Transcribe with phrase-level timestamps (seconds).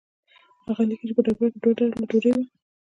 [0.67, 2.43] هغه لیکي چې په دربار کې دوه ډوله ډوډۍ وه.